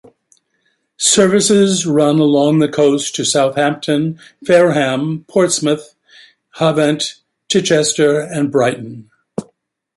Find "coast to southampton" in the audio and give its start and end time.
2.67-4.19